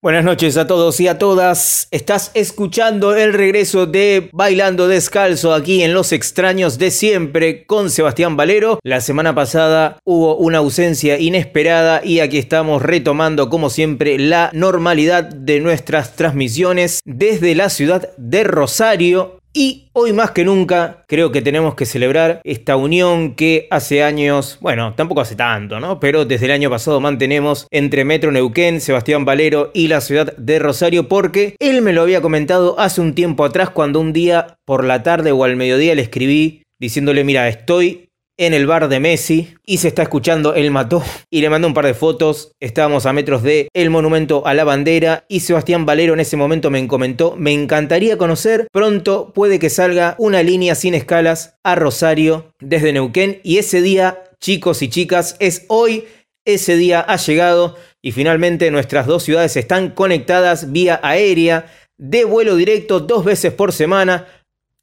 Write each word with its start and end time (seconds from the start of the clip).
Buenas 0.00 0.22
noches 0.22 0.56
a 0.56 0.68
todos 0.68 1.00
y 1.00 1.08
a 1.08 1.18
todas. 1.18 1.88
Estás 1.90 2.30
escuchando 2.34 3.16
el 3.16 3.32
regreso 3.32 3.86
de 3.86 4.30
Bailando 4.32 4.86
Descalzo 4.86 5.52
aquí 5.52 5.82
en 5.82 5.92
Los 5.92 6.12
Extraños 6.12 6.78
de 6.78 6.92
Siempre 6.92 7.66
con 7.66 7.90
Sebastián 7.90 8.36
Valero. 8.36 8.78
La 8.84 9.00
semana 9.00 9.34
pasada 9.34 9.98
hubo 10.04 10.36
una 10.36 10.58
ausencia 10.58 11.18
inesperada 11.18 12.00
y 12.04 12.20
aquí 12.20 12.38
estamos 12.38 12.80
retomando 12.80 13.50
como 13.50 13.70
siempre 13.70 14.20
la 14.20 14.50
normalidad 14.52 15.24
de 15.24 15.58
nuestras 15.58 16.14
transmisiones 16.14 17.00
desde 17.04 17.56
la 17.56 17.68
ciudad 17.68 18.10
de 18.16 18.44
Rosario 18.44 19.37
y 19.58 19.88
hoy 19.92 20.12
más 20.12 20.30
que 20.30 20.44
nunca 20.44 21.02
creo 21.08 21.32
que 21.32 21.42
tenemos 21.42 21.74
que 21.74 21.84
celebrar 21.84 22.40
esta 22.44 22.76
unión 22.76 23.34
que 23.34 23.66
hace 23.72 24.04
años, 24.04 24.56
bueno, 24.60 24.94
tampoco 24.94 25.20
hace 25.20 25.34
tanto, 25.34 25.80
¿no? 25.80 25.98
Pero 25.98 26.24
desde 26.24 26.46
el 26.46 26.52
año 26.52 26.70
pasado 26.70 27.00
mantenemos 27.00 27.66
entre 27.72 28.04
Metro 28.04 28.30
Neuquén, 28.30 28.80
Sebastián 28.80 29.24
Valero 29.24 29.72
y 29.74 29.88
la 29.88 30.00
ciudad 30.00 30.32
de 30.36 30.60
Rosario 30.60 31.08
porque 31.08 31.56
él 31.58 31.82
me 31.82 31.92
lo 31.92 32.02
había 32.02 32.20
comentado 32.20 32.78
hace 32.78 33.00
un 33.00 33.16
tiempo 33.16 33.44
atrás 33.44 33.70
cuando 33.70 33.98
un 33.98 34.12
día 34.12 34.58
por 34.64 34.84
la 34.84 35.02
tarde 35.02 35.32
o 35.32 35.42
al 35.42 35.56
mediodía 35.56 35.96
le 35.96 36.02
escribí 36.02 36.62
diciéndole, 36.78 37.24
mira, 37.24 37.48
estoy 37.48 38.07
en 38.38 38.54
el 38.54 38.66
bar 38.66 38.88
de 38.88 39.00
Messi 39.00 39.54
y 39.66 39.78
se 39.78 39.88
está 39.88 40.02
escuchando 40.02 40.54
El 40.54 40.70
Mató 40.70 41.02
y 41.28 41.40
le 41.40 41.50
mandó 41.50 41.66
un 41.66 41.74
par 41.74 41.84
de 41.84 41.92
fotos. 41.92 42.52
Estábamos 42.60 43.04
a 43.04 43.12
metros 43.12 43.42
de 43.42 43.68
el 43.74 43.90
monumento 43.90 44.46
a 44.46 44.54
la 44.54 44.64
bandera 44.64 45.24
y 45.28 45.40
Sebastián 45.40 45.84
Valero 45.84 46.14
en 46.14 46.20
ese 46.20 46.36
momento 46.36 46.70
me 46.70 46.86
comentó, 46.86 47.34
me 47.36 47.52
encantaría 47.52 48.16
conocer, 48.16 48.68
pronto 48.72 49.32
puede 49.34 49.58
que 49.58 49.70
salga 49.70 50.14
una 50.18 50.42
línea 50.42 50.76
sin 50.76 50.94
escalas 50.94 51.56
a 51.64 51.74
Rosario 51.74 52.52
desde 52.60 52.92
Neuquén 52.92 53.40
y 53.42 53.58
ese 53.58 53.82
día, 53.82 54.22
chicos 54.40 54.80
y 54.82 54.88
chicas, 54.88 55.36
es 55.40 55.66
hoy, 55.68 56.04
ese 56.44 56.76
día 56.76 57.00
ha 57.00 57.16
llegado 57.16 57.76
y 58.00 58.12
finalmente 58.12 58.70
nuestras 58.70 59.06
dos 59.06 59.24
ciudades 59.24 59.56
están 59.56 59.90
conectadas 59.90 60.70
vía 60.70 61.00
aérea 61.02 61.66
de 61.98 62.24
vuelo 62.24 62.54
directo 62.54 63.00
dos 63.00 63.24
veces 63.24 63.52
por 63.52 63.72
semana. 63.72 64.26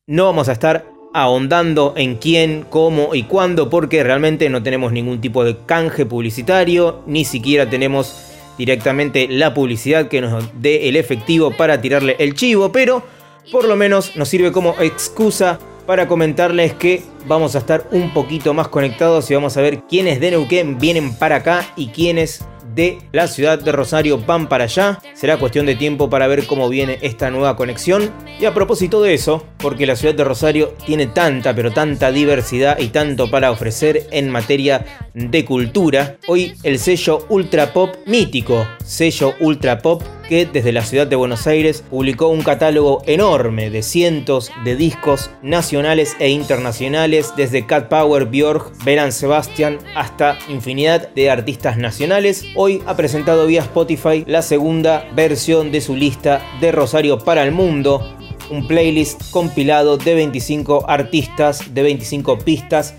No 0.05 0.25
vamos 0.25 0.49
a 0.49 0.52
estar 0.52 0.94
ahondando 1.16 1.94
en 1.95 2.16
quién, 2.16 2.66
cómo 2.69 3.16
y 3.16 3.23
cuándo, 3.23 3.69
porque 3.69 4.03
realmente 4.03 4.49
no 4.49 4.61
tenemos 4.61 4.91
ningún 4.91 5.21
tipo 5.21 5.45
de 5.45 5.55
canje 5.66 6.05
publicitario, 6.05 7.03
ni 7.08 7.23
siquiera 7.23 7.69
tenemos 7.69 8.33
directamente 8.58 9.30
la 9.30 9.53
publicidad 9.53 10.09
que 10.09 10.19
nos 10.19 10.43
dé 10.61 10.89
el 10.89 10.97
efectivo 10.97 11.52
para 11.52 11.80
tirarle 11.80 12.17
el 12.19 12.36
chivo, 12.36 12.73
pero 12.73 13.02
por 13.49 13.66
lo 13.66 13.77
menos 13.77 14.17
nos 14.17 14.27
sirve 14.27 14.52
como 14.52 14.75
excusa 14.81 15.58
para 15.86 16.05
comentarles 16.09 16.73
que 16.73 17.02
vamos 17.25 17.55
a 17.55 17.59
estar 17.59 17.88
un 17.91 18.13
poquito 18.13 18.53
más 18.53 18.67
conectados 18.67 19.31
y 19.31 19.36
vamos 19.36 19.55
a 19.55 19.61
ver 19.61 19.83
quiénes 19.83 20.19
de 20.19 20.31
Neuquén 20.31 20.80
vienen 20.80 21.16
para 21.16 21.38
acá 21.38 21.66
y 21.77 21.88
quiénes 21.88 22.43
de 22.75 22.99
la 23.11 23.27
ciudad 23.27 23.57
de 23.57 23.71
Rosario 23.71 24.19
van 24.19 24.47
para 24.47 24.65
allá. 24.65 24.99
Será 25.13 25.37
cuestión 25.37 25.65
de 25.65 25.75
tiempo 25.75 26.09
para 26.09 26.27
ver 26.27 26.45
cómo 26.45 26.69
viene 26.69 26.99
esta 27.01 27.31
nueva 27.31 27.55
conexión. 27.55 28.11
Y 28.39 28.45
a 28.45 28.53
propósito 28.53 29.01
de 29.01 29.13
eso, 29.13 29.45
porque 29.57 29.85
la 29.85 29.95
ciudad 29.95 30.13
de 30.13 30.23
Rosario 30.23 30.75
tiene 30.85 31.07
tanta, 31.07 31.55
pero 31.55 31.71
tanta 31.71 32.11
diversidad 32.11 32.77
y 32.79 32.89
tanto 32.89 33.31
para 33.31 33.51
ofrecer 33.51 34.07
en 34.11 34.29
materia 34.29 34.85
de 35.13 35.45
cultura, 35.45 36.17
hoy 36.27 36.53
el 36.63 36.77
sello 36.77 37.25
Ultra 37.29 37.71
Pop 37.71 37.95
mítico, 38.05 38.67
sello 38.83 39.33
Ultra 39.39 39.79
Pop 39.79 40.03
que 40.27 40.45
desde 40.45 40.71
la 40.71 40.83
ciudad 40.83 41.07
de 41.07 41.15
Buenos 41.15 41.47
Aires 41.47 41.83
publicó 41.89 42.27
un 42.27 42.41
catálogo 42.41 43.01
enorme 43.05 43.69
de 43.69 43.83
cientos 43.83 44.51
de 44.63 44.75
discos 44.75 45.29
nacionales 45.41 46.15
e 46.19 46.29
internacionales, 46.29 47.33
desde 47.35 47.65
Cat 47.65 47.89
Power, 47.89 48.25
Björk, 48.25 48.71
Beran 48.83 49.11
Sebastian 49.11 49.79
hasta 49.95 50.37
infinidad 50.49 51.09
de 51.13 51.29
artistas 51.29 51.77
nacionales. 51.77 52.45
Hoy 52.55 52.81
ha 52.85 52.95
presentado 52.95 53.47
vía 53.47 53.61
Spotify 53.61 54.23
la 54.27 54.41
segunda 54.41 55.07
versión 55.15 55.71
de 55.71 55.81
su 55.81 55.95
lista 55.95 56.41
de 56.61 56.71
Rosario 56.71 57.19
para 57.19 57.43
el 57.43 57.51
Mundo, 57.51 58.15
un 58.49 58.67
playlist 58.67 59.31
compilado 59.31 59.97
de 59.97 60.15
25 60.15 60.85
artistas, 60.87 61.73
de 61.73 61.83
25 61.83 62.39
pistas 62.39 62.95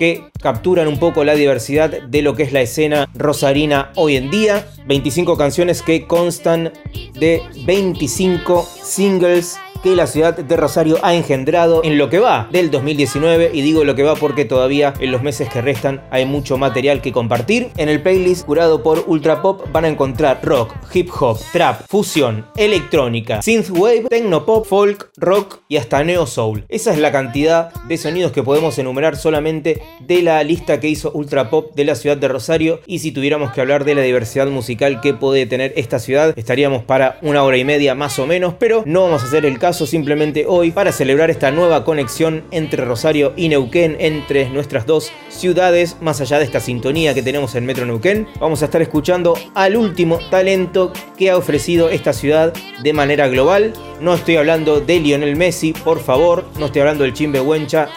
que 0.00 0.30
capturan 0.40 0.88
un 0.88 0.98
poco 0.98 1.24
la 1.24 1.34
diversidad 1.34 1.90
de 1.90 2.22
lo 2.22 2.34
que 2.34 2.44
es 2.44 2.52
la 2.54 2.62
escena 2.62 3.10
rosarina 3.12 3.92
hoy 3.96 4.16
en 4.16 4.30
día. 4.30 4.66
25 4.86 5.36
canciones 5.36 5.82
que 5.82 6.06
constan 6.06 6.72
de 7.18 7.42
25 7.66 8.66
singles 8.82 9.58
que 9.82 9.96
la 9.96 10.06
ciudad 10.06 10.36
de 10.36 10.56
Rosario 10.56 10.98
ha 11.02 11.14
engendrado 11.14 11.82
en 11.84 11.98
lo 11.98 12.10
que 12.10 12.18
va 12.18 12.48
del 12.52 12.70
2019 12.70 13.50
y 13.52 13.62
digo 13.62 13.84
lo 13.84 13.94
que 13.94 14.02
va 14.02 14.14
porque 14.14 14.44
todavía 14.44 14.94
en 15.00 15.10
los 15.10 15.22
meses 15.22 15.48
que 15.48 15.60
restan 15.60 16.02
hay 16.10 16.26
mucho 16.26 16.58
material 16.58 17.00
que 17.00 17.12
compartir. 17.12 17.70
En 17.76 17.88
el 17.88 18.02
playlist 18.02 18.44
curado 18.44 18.82
por 18.82 19.04
Ultra 19.06 19.42
Pop 19.42 19.66
van 19.72 19.84
a 19.84 19.88
encontrar 19.88 20.40
rock, 20.42 20.74
hip 20.92 21.10
hop, 21.18 21.38
trap, 21.52 21.82
fusión, 21.88 22.46
electrónica, 22.56 23.42
synthwave, 23.42 24.06
pop, 24.44 24.66
folk, 24.66 25.10
rock 25.16 25.60
y 25.68 25.76
hasta 25.76 26.04
neo 26.04 26.26
soul. 26.26 26.64
Esa 26.68 26.92
es 26.92 26.98
la 26.98 27.12
cantidad 27.12 27.72
de 27.84 27.96
sonidos 27.96 28.32
que 28.32 28.42
podemos 28.42 28.78
enumerar 28.78 29.16
solamente 29.16 29.82
de 30.00 30.22
la 30.22 30.42
lista 30.44 30.80
que 30.80 30.88
hizo 30.88 31.10
Ultra 31.12 31.50
Pop 31.50 31.74
de 31.74 31.84
la 31.84 31.94
ciudad 31.94 32.16
de 32.16 32.28
Rosario 32.28 32.80
y 32.86 32.98
si 32.98 33.12
tuviéramos 33.12 33.52
que 33.52 33.60
hablar 33.60 33.84
de 33.84 33.94
la 33.94 34.02
diversidad 34.02 34.48
musical 34.48 35.00
que 35.00 35.14
puede 35.14 35.46
tener 35.46 35.72
esta 35.76 35.98
ciudad 35.98 36.34
estaríamos 36.36 36.84
para 36.84 37.18
una 37.22 37.42
hora 37.42 37.56
y 37.56 37.64
media 37.64 37.94
más 37.94 38.18
o 38.18 38.26
menos, 38.26 38.54
pero 38.58 38.82
no 38.86 39.02
vamos 39.04 39.22
a 39.22 39.26
hacer 39.26 39.46
el 39.46 39.58
caso 39.58 39.69
simplemente 39.72 40.46
hoy 40.46 40.72
para 40.72 40.92
celebrar 40.92 41.30
esta 41.30 41.50
nueva 41.50 41.84
conexión 41.84 42.44
entre 42.50 42.84
Rosario 42.84 43.32
y 43.36 43.48
Neuquén, 43.48 43.96
entre 44.00 44.50
nuestras 44.50 44.84
dos 44.84 45.12
ciudades, 45.28 45.96
más 46.00 46.20
allá 46.20 46.38
de 46.38 46.44
esta 46.44 46.60
sintonía 46.60 47.14
que 47.14 47.22
tenemos 47.22 47.54
en 47.54 47.66
Metro 47.66 47.86
Neuquén. 47.86 48.26
Vamos 48.40 48.62
a 48.62 48.66
estar 48.66 48.82
escuchando 48.82 49.34
al 49.54 49.76
último 49.76 50.18
talento 50.30 50.92
que 51.16 51.30
ha 51.30 51.36
ofrecido 51.36 51.88
esta 51.88 52.12
ciudad 52.12 52.52
de 52.82 52.92
manera 52.92 53.28
global. 53.28 53.72
No 54.00 54.14
estoy 54.14 54.36
hablando 54.36 54.80
de 54.80 55.00
Lionel 55.00 55.36
Messi, 55.36 55.72
por 55.72 56.00
favor, 56.00 56.44
no 56.58 56.66
estoy 56.66 56.80
hablando 56.80 57.04
del 57.04 57.14
Chimbe 57.14 57.40
Huencha, 57.40 57.88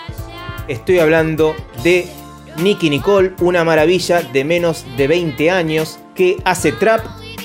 estoy 0.68 1.00
hablando 1.00 1.56
de 1.84 2.08
Nicky 2.58 2.90
Nicole, 2.90 3.34
una 3.42 3.64
maravilla 3.64 4.22
de 4.22 4.44
menos 4.44 4.86
de 4.96 5.08
20 5.08 5.50
años 5.50 6.00
que 6.16 6.38
hace 6.46 6.72
trap 6.72 7.02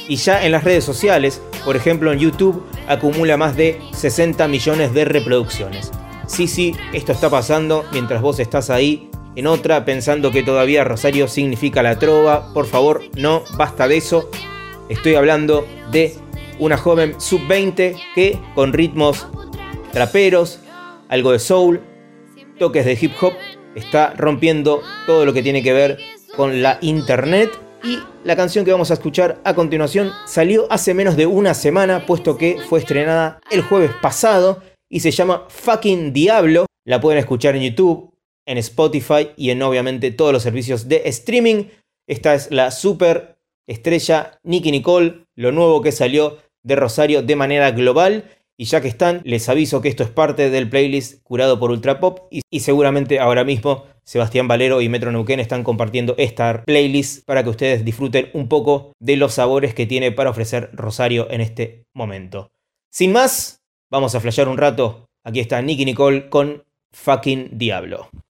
y 0.06 0.16
ya 0.16 0.44
en 0.44 0.52
las 0.52 0.64
redes 0.64 0.84
sociales, 0.84 1.40
por 1.64 1.76
ejemplo 1.76 2.12
en 2.12 2.18
YouTube, 2.18 2.64
acumula 2.88 3.36
más 3.36 3.56
de 3.56 3.80
60 3.92 4.48
millones 4.48 4.94
de 4.94 5.04
reproducciones. 5.04 5.92
Sí, 6.26 6.48
sí, 6.48 6.74
esto 6.92 7.12
está 7.12 7.30
pasando 7.30 7.84
mientras 7.92 8.20
vos 8.20 8.38
estás 8.38 8.70
ahí 8.70 9.10
en 9.36 9.46
otra 9.46 9.84
pensando 9.84 10.32
que 10.32 10.42
todavía 10.42 10.84
Rosario 10.84 11.28
significa 11.28 11.82
la 11.82 11.98
trova. 11.98 12.52
Por 12.52 12.66
favor, 12.66 13.02
no, 13.16 13.44
basta 13.56 13.86
de 13.86 13.98
eso. 13.98 14.28
Estoy 14.88 15.14
hablando 15.14 15.66
de 15.92 16.14
una 16.58 16.76
joven 16.76 17.14
sub-20 17.20 17.96
que 18.14 18.38
con 18.54 18.72
ritmos 18.72 19.28
traperos, 19.92 20.60
algo 21.08 21.32
de 21.32 21.38
soul, 21.38 21.80
toques 22.58 22.84
de 22.84 22.98
hip 23.00 23.12
hop, 23.20 23.32
está 23.74 24.12
rompiendo 24.16 24.82
todo 25.06 25.24
lo 25.24 25.32
que 25.32 25.42
tiene 25.42 25.62
que 25.62 25.72
ver 25.72 25.98
con 26.34 26.60
la 26.62 26.78
internet 26.80 27.50
y 27.84 27.98
la 28.24 28.36
canción 28.36 28.64
que 28.64 28.72
vamos 28.72 28.90
a 28.90 28.94
escuchar 28.94 29.40
a 29.44 29.54
continuación 29.54 30.12
salió 30.26 30.66
hace 30.70 30.94
menos 30.94 31.16
de 31.16 31.26
una 31.26 31.54
semana, 31.54 32.06
puesto 32.06 32.36
que 32.36 32.58
fue 32.68 32.80
estrenada 32.80 33.40
el 33.50 33.62
jueves 33.62 33.92
pasado 34.02 34.62
y 34.90 35.00
se 35.00 35.10
llama 35.10 35.44
Fucking 35.48 36.12
Diablo. 36.12 36.66
La 36.84 37.00
pueden 37.00 37.18
escuchar 37.18 37.54
en 37.54 37.62
YouTube, 37.62 38.14
en 38.46 38.58
Spotify 38.58 39.30
y 39.36 39.50
en 39.50 39.62
obviamente 39.62 40.10
todos 40.10 40.32
los 40.32 40.42
servicios 40.42 40.88
de 40.88 41.02
streaming. 41.06 41.64
Esta 42.08 42.34
es 42.34 42.50
la 42.50 42.70
super 42.70 43.38
estrella 43.66 44.40
Nicky 44.42 44.70
Nicole, 44.70 45.26
lo 45.36 45.52
nuevo 45.52 45.82
que 45.82 45.92
salió 45.92 46.38
de 46.62 46.76
Rosario 46.76 47.22
de 47.22 47.36
manera 47.36 47.70
global. 47.70 48.24
Y 48.60 48.64
ya 48.64 48.80
que 48.80 48.88
están, 48.88 49.20
les 49.24 49.48
aviso 49.48 49.80
que 49.80 49.88
esto 49.88 50.02
es 50.02 50.10
parte 50.10 50.50
del 50.50 50.68
playlist 50.68 51.22
curado 51.22 51.60
por 51.60 51.70
Ultra 51.70 52.00
Pop 52.00 52.26
y, 52.32 52.40
y 52.50 52.60
seguramente 52.60 53.20
ahora 53.20 53.44
mismo 53.44 53.84
Sebastián 54.08 54.48
Valero 54.48 54.80
y 54.80 54.88
Metro 54.88 55.12
Neuquén 55.12 55.38
están 55.38 55.62
compartiendo 55.62 56.14
esta 56.16 56.64
playlist 56.64 57.26
para 57.26 57.44
que 57.44 57.50
ustedes 57.50 57.84
disfruten 57.84 58.30
un 58.32 58.48
poco 58.48 58.94
de 58.98 59.18
los 59.18 59.34
sabores 59.34 59.74
que 59.74 59.84
tiene 59.84 60.12
para 60.12 60.30
ofrecer 60.30 60.70
Rosario 60.72 61.30
en 61.30 61.42
este 61.42 61.84
momento. 61.92 62.50
Sin 62.90 63.12
más, 63.12 63.60
vamos 63.90 64.14
a 64.14 64.20
flashear 64.20 64.48
un 64.48 64.56
rato. 64.56 65.10
Aquí 65.24 65.40
está 65.40 65.60
Nicky 65.60 65.84
Nicole 65.84 66.30
con 66.30 66.64
Fucking 66.90 67.58
Diablo. 67.58 68.08